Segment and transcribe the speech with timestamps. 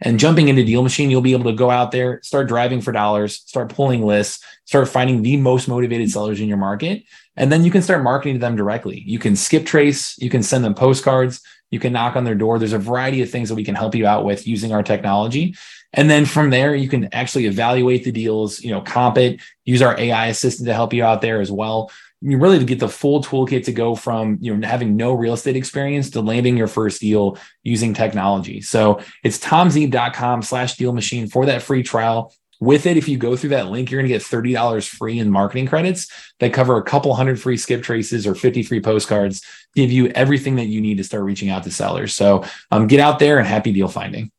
[0.00, 2.92] And jumping into Deal Machine, you'll be able to go out there, start driving for
[2.92, 7.04] dollars, start pulling lists, start finding the most motivated sellers in your market.
[7.36, 9.02] And then you can start marketing to them directly.
[9.06, 12.58] You can skip trace, you can send them postcards, you can knock on their door.
[12.58, 15.56] There's a variety of things that we can help you out with using our technology.
[15.92, 19.82] And then from there, you can actually evaluate the deals, you know, comp it, use
[19.82, 22.88] our AI assistant to help you out there as well you really to get the
[22.88, 26.66] full toolkit to go from you know having no real estate experience to landing your
[26.66, 28.60] first deal using technology.
[28.60, 32.34] So it's tomzeeb.com slash deal machine for that free trial.
[32.60, 35.30] With it, if you go through that link, you're going to get $30 free in
[35.30, 36.08] marketing credits
[36.40, 39.44] that cover a couple hundred free skip traces or 50 free postcards,
[39.76, 42.16] give you everything that you need to start reaching out to sellers.
[42.16, 44.32] So um, get out there and happy deal finding.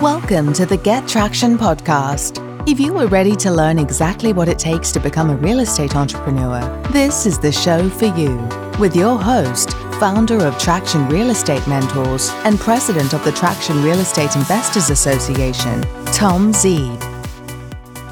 [0.00, 4.58] Welcome to the Get Traction podcast if you are ready to learn exactly what it
[4.58, 8.36] takes to become a real estate entrepreneur, this is the show for you.
[8.78, 13.98] With your host, founder of Traction Real Estate Mentors and president of the Traction Real
[13.98, 15.80] Estate Investors Association,
[16.12, 17.00] Tom Zeeb.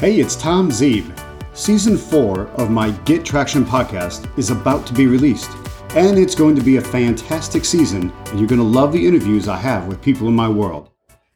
[0.00, 1.16] Hey, it's Tom Zeeb.
[1.54, 5.50] Season 4 of my Get Traction podcast is about to be released.
[5.90, 9.48] And it's going to be a fantastic season, and you're going to love the interviews
[9.48, 10.90] I have with people in my world.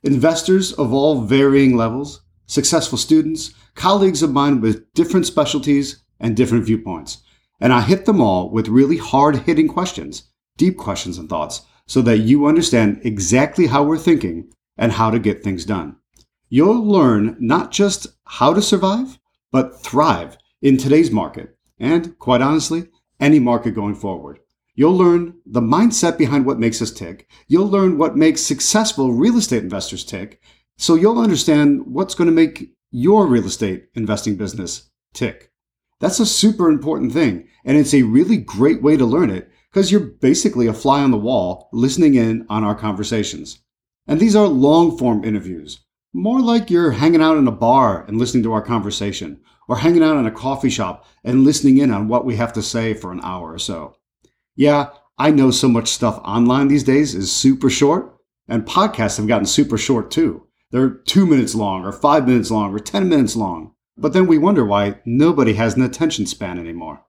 [0.04, 6.64] Investors of all varying levels successful students, colleagues of mine with different specialties and different
[6.64, 7.22] viewpoints.
[7.60, 12.02] And I hit them all with really hard hitting questions, deep questions and thoughts, so
[12.02, 15.96] that you understand exactly how we're thinking and how to get things done.
[16.48, 19.18] You'll learn not just how to survive,
[19.50, 22.88] but thrive in today's market and, quite honestly,
[23.20, 24.40] any market going forward.
[24.74, 27.28] You'll learn the mindset behind what makes us tick.
[27.46, 30.40] You'll learn what makes successful real estate investors tick.
[30.76, 35.50] So you'll understand what's going to make your real estate investing business tick.
[36.00, 37.48] That's a super important thing.
[37.64, 41.10] And it's a really great way to learn it because you're basically a fly on
[41.10, 43.60] the wall listening in on our conversations.
[44.06, 45.80] And these are long form interviews,
[46.12, 50.02] more like you're hanging out in a bar and listening to our conversation, or hanging
[50.02, 53.10] out in a coffee shop and listening in on what we have to say for
[53.10, 53.96] an hour or so.
[54.54, 58.14] Yeah, I know so much stuff online these days is super short,
[58.46, 60.46] and podcasts have gotten super short too.
[60.74, 63.74] They're two minutes long, or five minutes long, or 10 minutes long.
[63.96, 67.04] But then we wonder why nobody has an attention span anymore.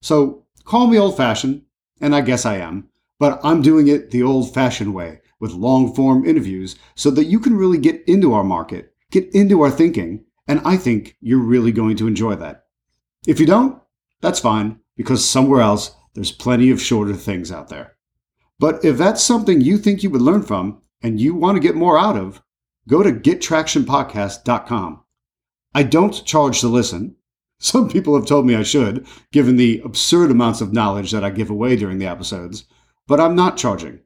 [0.00, 1.62] So call me old fashioned,
[2.00, 5.92] and I guess I am, but I'm doing it the old fashioned way with long
[5.96, 10.24] form interviews so that you can really get into our market, get into our thinking,
[10.46, 12.66] and I think you're really going to enjoy that.
[13.26, 13.82] If you don't,
[14.20, 17.96] that's fine, because somewhere else there's plenty of shorter things out there.
[18.60, 21.74] But if that's something you think you would learn from and you want to get
[21.74, 22.42] more out of,
[22.88, 25.04] go to gettractionpodcast.com.
[25.74, 27.14] I don't charge to listen.
[27.60, 31.30] Some people have told me I should, given the absurd amounts of knowledge that I
[31.30, 32.64] give away during the episodes,
[33.06, 34.00] but I'm not charging.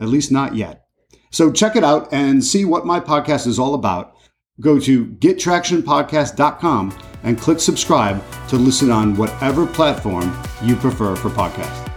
[0.00, 0.86] At least not yet.
[1.30, 4.16] So check it out and see what my podcast is all about.
[4.60, 11.90] Go to gettractionpodcast.com and click subscribe to listen on whatever platform you prefer for podcasts.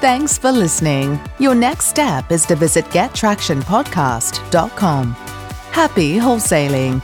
[0.00, 1.18] Thanks for listening.
[1.38, 5.33] Your next step is to visit gettractionpodcast.com.
[5.74, 7.02] Happy wholesaling